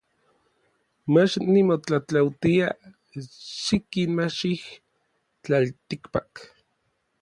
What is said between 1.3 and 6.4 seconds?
nimotlatlautia xikinmachij n tlaltikpak.